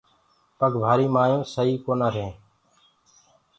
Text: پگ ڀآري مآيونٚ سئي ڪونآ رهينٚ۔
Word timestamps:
پگ 0.57 0.73
ڀآري 0.83 1.07
مآيونٚ 1.15 1.49
سئي 1.53 1.73
ڪونآ 1.85 2.07
رهينٚ۔ 2.15 2.37